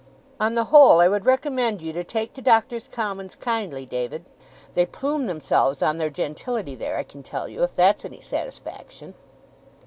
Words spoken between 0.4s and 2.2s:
the whole, I would recommend you to